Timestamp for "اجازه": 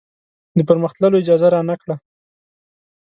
1.23-1.47